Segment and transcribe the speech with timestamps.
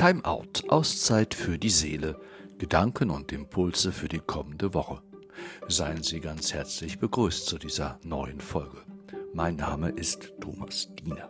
[0.00, 2.18] Time Out, Auszeit für die Seele,
[2.56, 5.02] Gedanken und Impulse für die kommende Woche.
[5.68, 8.78] Seien Sie ganz herzlich begrüßt zu dieser neuen Folge.
[9.34, 11.28] Mein Name ist Thomas Diener.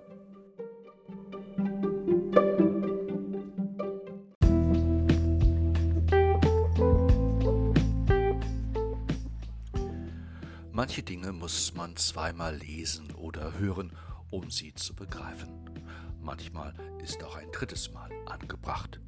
[10.70, 13.90] Manche Dinge muss man zweimal lesen oder hören,
[14.30, 15.69] um sie zu begreifen.
[16.22, 19.00] Manchmal ist auch ein drittes Mal angebracht.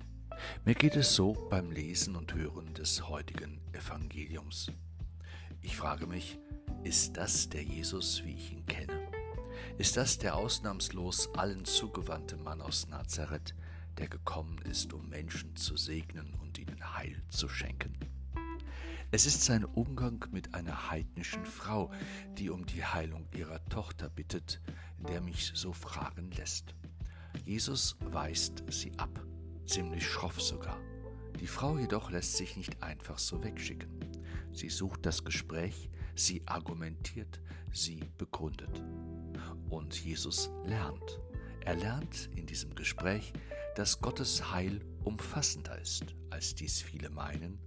[0.64, 4.72] Mir geht es so beim Lesen und Hören des heutigen Evangeliums.
[5.60, 6.38] Ich frage mich,
[6.84, 8.98] ist das der Jesus, wie ich ihn kenne?
[9.78, 13.54] Ist das der ausnahmslos allen zugewandte Mann aus Nazareth,
[13.98, 17.94] der gekommen ist, um Menschen zu segnen und ihnen Heil zu schenken?
[19.10, 21.92] Es ist sein Umgang mit einer heidnischen Frau,
[22.38, 24.62] die um die Heilung ihrer Tochter bittet,
[24.96, 26.74] der mich so fragen lässt.
[27.44, 29.24] Jesus weist sie ab,
[29.66, 30.78] ziemlich schroff sogar.
[31.40, 33.90] Die Frau jedoch lässt sich nicht einfach so wegschicken.
[34.52, 37.40] Sie sucht das Gespräch, sie argumentiert,
[37.72, 38.82] sie begründet.
[39.70, 41.20] Und Jesus lernt.
[41.64, 43.32] Er lernt in diesem Gespräch,
[43.74, 47.58] dass Gottes Heil umfassender ist, als dies viele meinen,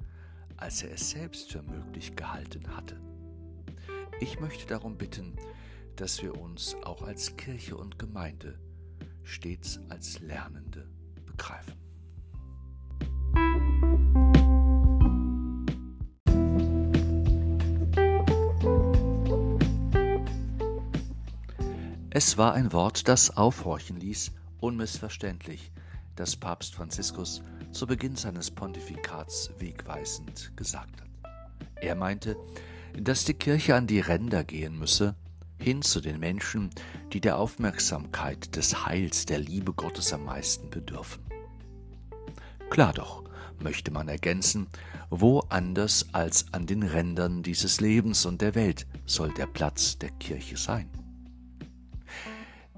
[0.58, 3.00] als er es selbst für möglich gehalten hatte.
[4.20, 5.36] Ich möchte darum bitten,
[5.96, 8.60] dass wir uns auch als Kirche und Gemeinde
[9.26, 10.88] stets als Lernende
[11.26, 11.74] begreifen.
[22.18, 24.32] Es war ein Wort, das aufhorchen ließ,
[24.62, 25.74] unmissverständlich,
[26.16, 31.10] das Papst Franziskus zu Beginn seines Pontifikats wegweisend gesagt hat.
[31.76, 32.38] Er meinte,
[32.98, 35.16] dass die Kirche an die Ränder gehen müsse,
[35.60, 36.70] hin zu den Menschen,
[37.16, 41.24] die der Aufmerksamkeit, des Heils, der Liebe Gottes am meisten bedürfen.
[42.70, 43.24] Klar doch,
[43.58, 44.68] möchte man ergänzen,
[45.10, 50.10] wo anders als an den Rändern dieses Lebens und der Welt soll der Platz der
[50.10, 50.90] Kirche sein.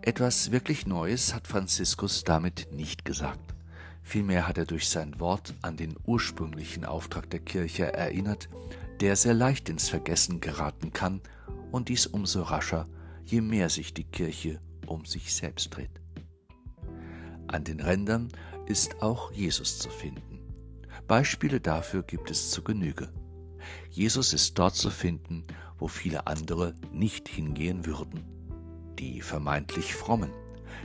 [0.02, 3.56] Etwas wirklich Neues hat Franziskus damit nicht gesagt.
[4.04, 8.50] Vielmehr hat er durch sein Wort an den ursprünglichen Auftrag der Kirche erinnert,
[9.02, 11.22] der sehr leicht ins Vergessen geraten kann
[11.72, 12.88] und dies umso rascher,
[13.28, 16.02] je mehr sich die Kirche um sich selbst dreht.
[17.48, 18.30] An den Rändern
[18.66, 20.40] ist auch Jesus zu finden.
[21.08, 23.12] Beispiele dafür gibt es zu Genüge.
[23.90, 25.44] Jesus ist dort zu finden,
[25.78, 28.26] wo viele andere nicht hingehen würden.
[28.98, 30.32] Die vermeintlich frommen,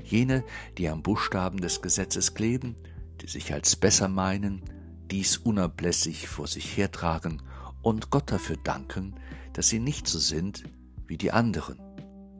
[0.04, 0.44] jene,
[0.78, 2.76] die am Buchstaben des Gesetzes kleben,
[3.20, 4.62] die sich als besser meinen,
[5.10, 7.42] dies unablässig vor sich hertragen
[7.82, 9.14] und Gott dafür danken,
[9.52, 10.64] dass sie nicht so sind
[11.06, 11.78] wie die anderen,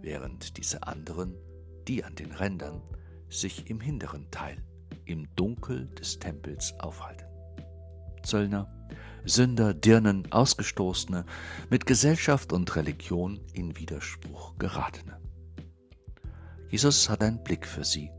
[0.03, 1.35] während diese anderen,
[1.89, 2.83] die an den Rändern,
[3.29, 4.63] sich im hinteren Teil,
[5.05, 7.27] im Dunkel des Tempels aufhalten.
[8.23, 8.71] Zöllner,
[9.25, 11.25] Sünder, Dirnen, Ausgestoßene,
[11.71, 15.21] mit Gesellschaft und Religion in Widerspruch geratene.
[16.69, 18.11] Jesus hat einen Blick für sie.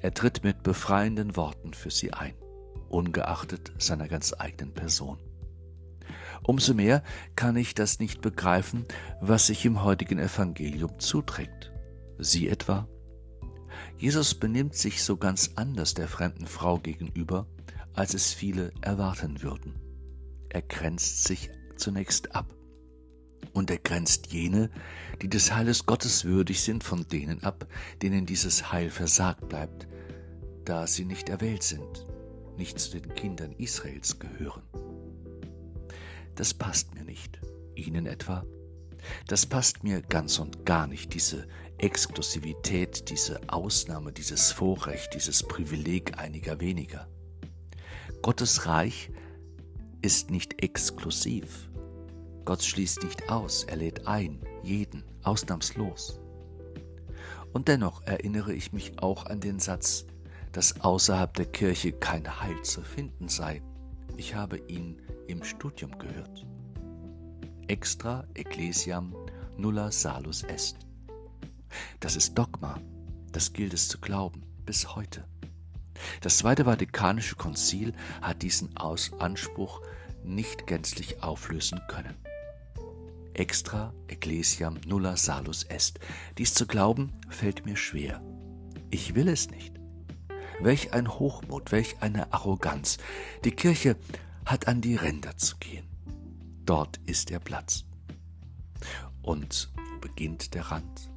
[0.00, 2.34] Er tritt mit befreienden Worten für sie ein,
[2.88, 5.18] ungeachtet seiner ganz eigenen Person.
[6.42, 7.02] Umso mehr
[7.36, 8.86] kann ich das nicht begreifen,
[9.20, 11.72] was sich im heutigen Evangelium zuträgt.
[12.18, 12.88] Sie etwa?
[13.98, 17.46] Jesus benimmt sich so ganz anders der fremden Frau gegenüber,
[17.94, 19.74] als es viele erwarten würden.
[20.48, 22.54] Er grenzt sich zunächst ab.
[23.52, 24.70] Und er grenzt jene,
[25.22, 27.66] die des Heiles Gottes würdig sind, von denen ab,
[28.02, 29.88] denen dieses Heil versagt bleibt,
[30.64, 32.06] da sie nicht erwählt sind,
[32.56, 34.62] nicht zu den Kindern Israels gehören.
[36.40, 37.38] Das passt mir nicht.
[37.74, 38.46] Ihnen etwa?
[39.26, 41.46] Das passt mir ganz und gar nicht, diese
[41.76, 47.06] Exklusivität, diese Ausnahme, dieses Vorrecht, dieses Privileg einiger weniger.
[48.22, 49.10] Gottes Reich
[50.00, 51.68] ist nicht exklusiv.
[52.46, 56.20] Gott schließt nicht aus, er lädt ein, jeden, ausnahmslos.
[57.52, 60.06] Und dennoch erinnere ich mich auch an den Satz,
[60.52, 63.60] dass außerhalb der Kirche kein Heil zu finden sei.
[64.16, 66.46] Ich habe ihn im Studium gehört.
[67.68, 69.14] Extra Ecclesiam
[69.56, 70.76] nulla salus est.
[72.00, 72.80] Das ist Dogma,
[73.32, 75.24] das gilt es zu glauben, bis heute.
[76.20, 77.92] Das Zweite Vatikanische Konzil
[78.22, 79.80] hat diesen Aus Anspruch
[80.24, 82.16] nicht gänzlich auflösen können.
[83.34, 86.00] Extra Ecclesiam nulla salus est.
[86.38, 88.20] Dies zu glauben fällt mir schwer.
[88.90, 89.78] Ich will es nicht.
[90.60, 92.98] Welch ein Hochmut, welch eine Arroganz.
[93.44, 93.96] Die Kirche
[94.44, 95.86] hat an die Ränder zu gehen.
[96.64, 97.84] Dort ist der Platz.
[99.22, 101.10] Und wo beginnt der Rand?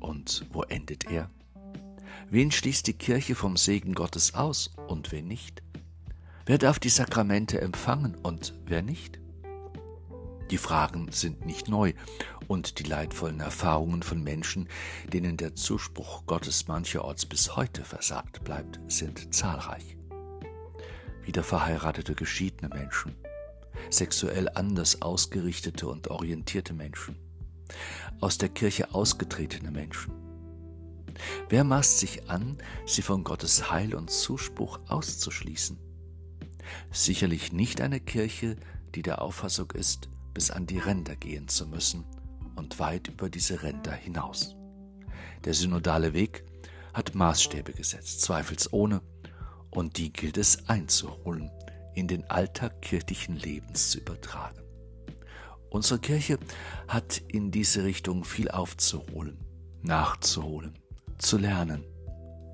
[0.00, 1.30] Und wo endet er?
[2.30, 5.62] Wen schließt die Kirche vom Segen Gottes aus und wen nicht?
[6.46, 9.20] Wer darf die Sakramente empfangen und wer nicht?
[10.50, 11.94] Die Fragen sind nicht neu
[12.46, 14.68] und die leidvollen Erfahrungen von Menschen,
[15.10, 19.96] denen der Zuspruch Gottes mancherorts bis heute versagt bleibt, sind zahlreich.
[21.24, 23.14] Wieder verheiratete geschiedene Menschen,
[23.90, 27.16] sexuell anders ausgerichtete und orientierte Menschen,
[28.20, 30.12] aus der Kirche ausgetretene Menschen.
[31.48, 35.78] Wer maßt sich an, sie von Gottes Heil und Zuspruch auszuschließen?
[36.90, 38.56] Sicherlich nicht eine Kirche,
[38.94, 42.04] die der Auffassung ist, bis an die Ränder gehen zu müssen
[42.56, 44.56] und weit über diese Ränder hinaus.
[45.44, 46.44] Der synodale Weg
[46.94, 49.00] hat Maßstäbe gesetzt, zweifelsohne,
[49.72, 51.50] und die gilt es einzuholen,
[51.94, 54.60] in den Alltag kirchlichen Lebens zu übertragen.
[55.70, 56.38] Unsere Kirche
[56.86, 59.38] hat in diese Richtung viel aufzuholen,
[59.82, 60.78] nachzuholen,
[61.18, 61.84] zu lernen,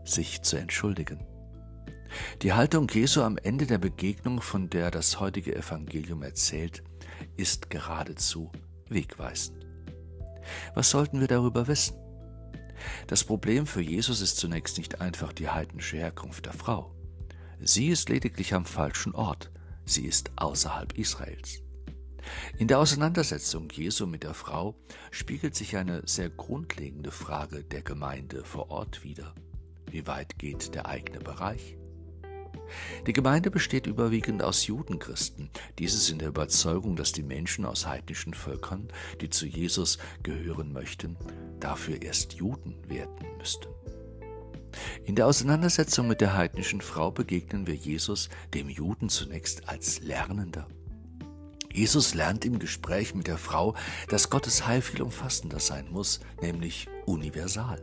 [0.05, 1.27] sich zu entschuldigen.
[2.43, 6.83] Die Haltung Jesu am Ende der Begegnung, von der das heutige Evangelium erzählt,
[7.37, 8.51] ist geradezu
[8.89, 9.67] wegweisend.
[10.75, 11.97] Was sollten wir darüber wissen?
[13.09, 16.95] Das Problem für Jesus ist zunächst nicht einfach die heidnische Herkunft der Frau.
[17.61, 19.51] Sie ist lediglich am falschen Ort,
[19.85, 21.61] sie ist außerhalb Israels.
[22.59, 24.75] In der Auseinandersetzung Jesu mit der Frau
[25.11, 29.35] spiegelt sich eine sehr grundlegende Frage der Gemeinde vor Ort wider.
[29.91, 31.77] Wie weit geht der eigene Bereich?
[33.07, 35.51] Die Gemeinde besteht überwiegend aus Judenchristen.
[35.79, 38.89] Diese sind der Überzeugung, dass die Menschen aus heidnischen Völkern,
[39.21, 41.17] die zu Jesus gehören möchten,
[41.61, 43.69] dafür erst Juden werden müssten.
[45.05, 50.67] In der Auseinandersetzung mit der heidnischen Frau begegnen wir Jesus, dem Juden, zunächst als Lernender.
[51.73, 53.75] Jesus lernt im Gespräch mit der Frau,
[54.09, 57.81] dass Gottes Heil viel umfassender sein muss, nämlich universal.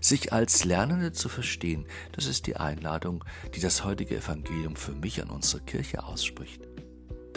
[0.00, 3.24] Sich als Lernende zu verstehen, das ist die Einladung,
[3.54, 6.67] die das heutige Evangelium für mich an unsere Kirche ausspricht.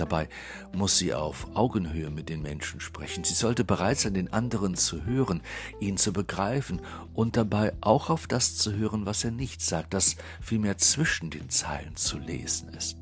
[0.01, 0.30] Dabei
[0.74, 3.24] muss sie auf Augenhöhe mit den Menschen sprechen.
[3.24, 5.44] Sie sollte bereit sein, den anderen zu hören,
[5.80, 6.81] ihn zu begreifen
[7.13, 11.51] und dabei auch auf das zu hören, was er nicht sagt, das vielmehr zwischen den
[11.51, 12.98] Zeilen zu lesen ist.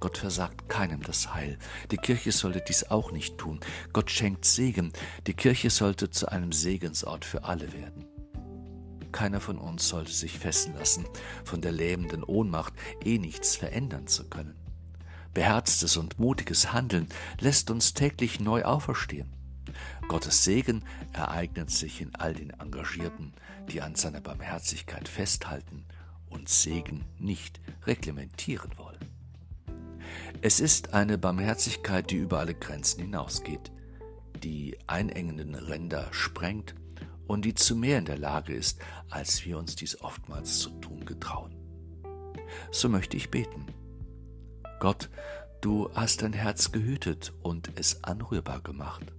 [0.00, 1.60] Gott versagt keinem das Heil.
[1.92, 3.60] Die Kirche sollte dies auch nicht tun.
[3.92, 4.92] Gott schenkt Segen.
[5.28, 8.08] Die Kirche sollte zu einem Segensort für alle werden.
[9.12, 11.06] Keiner von uns sollte sich fesseln lassen
[11.44, 12.74] von der lähmenden Ohnmacht,
[13.04, 14.61] eh nichts verändern zu können.
[15.34, 17.08] Beherztes und mutiges Handeln
[17.40, 19.32] lässt uns täglich neu auferstehen.
[20.08, 23.32] Gottes Segen ereignet sich in all den Engagierten,
[23.70, 25.84] die an seiner Barmherzigkeit festhalten
[26.28, 28.98] und Segen nicht reglementieren wollen.
[30.42, 33.70] Es ist eine Barmherzigkeit, die über alle Grenzen hinausgeht,
[34.42, 36.74] die einengenden Ränder sprengt
[37.26, 41.04] und die zu mehr in der Lage ist, als wir uns dies oftmals zu tun
[41.04, 41.54] getrauen.
[42.70, 43.66] So möchte ich beten.
[44.82, 45.10] Gott,
[45.60, 49.12] du hast dein Herz gehütet und es anrührbar gemacht.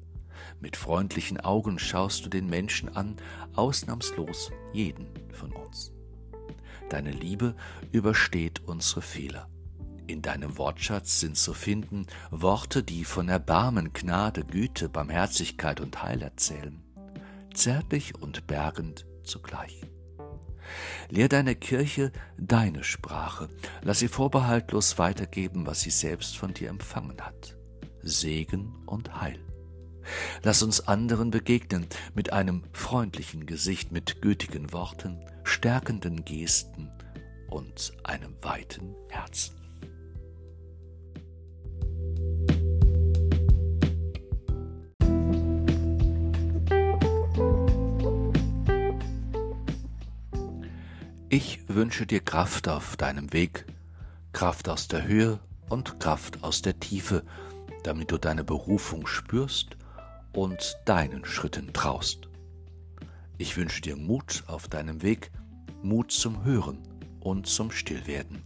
[0.60, 3.16] Mit freundlichen Augen schaust du den Menschen an,
[3.56, 5.94] ausnahmslos jeden von uns.
[6.90, 7.56] Deine Liebe
[7.94, 9.48] übersteht unsere Fehler.
[10.06, 16.24] In deinem Wortschatz sind zu finden Worte, die von Erbarmen, Gnade, Güte, Barmherzigkeit und Heil
[16.24, 16.84] erzählen,
[17.54, 19.80] zärtlich und bergend zugleich.
[21.10, 23.50] Lehr deine Kirche deine Sprache,
[23.82, 27.58] lass sie vorbehaltlos weitergeben, was sie selbst von dir empfangen hat.
[28.02, 29.40] Segen und Heil.
[30.44, 36.92] Lass uns anderen begegnen mit einem freundlichen Gesicht, mit gütigen Worten, stärkenden Gesten
[37.50, 39.63] und einem weiten Herzen.
[51.36, 53.66] Ich wünsche dir Kraft auf deinem Weg,
[54.34, 57.24] Kraft aus der Höhe und Kraft aus der Tiefe,
[57.82, 59.76] damit du deine Berufung spürst
[60.32, 62.30] und deinen Schritten traust.
[63.40, 65.32] Ich wünsche dir Mut auf deinem Weg,
[65.82, 66.78] Mut zum Hören
[67.20, 68.44] und zum Stillwerden,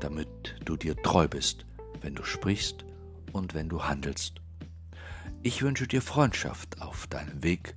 [0.00, 1.64] damit du dir treu bist,
[2.00, 2.84] wenn du sprichst
[3.30, 4.40] und wenn du handelst.
[5.44, 7.76] Ich wünsche dir Freundschaft auf deinem Weg,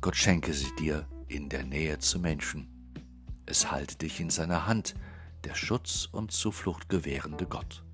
[0.00, 2.73] Gott schenke sie dir in der Nähe zu Menschen
[3.46, 4.94] es halte dich in seiner Hand,
[5.44, 7.84] der Schutz und Zuflucht gewährende Gott,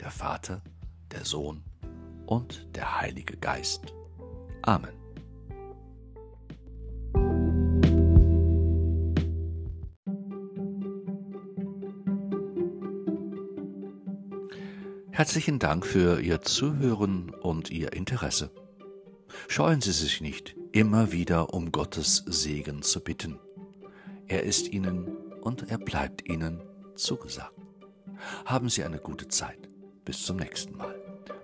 [0.00, 0.62] der Vater,
[1.12, 1.62] der Sohn
[2.26, 3.94] und der Heilige Geist.
[4.62, 4.92] Amen.
[15.10, 18.50] Herzlichen Dank für Ihr Zuhören und Ihr Interesse.
[19.48, 23.38] Scheuen Sie sich nicht, immer wieder um Gottes Segen zu bitten
[24.28, 26.62] Er ist Ihnen und er bleibt Ihnen
[26.96, 27.54] zugesagt.
[28.44, 29.70] Haben Sie eine gute Zeit.
[30.04, 30.94] Bis zum nächsten Mal.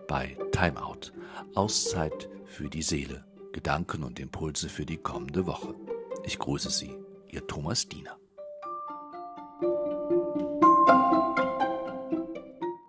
[0.06, 1.12] Bei Timeout.
[1.54, 3.24] Auszeit für die Seele.
[3.52, 5.74] Gedanken und Impulse für die kommende Woche.
[6.24, 6.94] Ich grüße Sie,
[7.30, 8.18] Ihr Thomas Diener.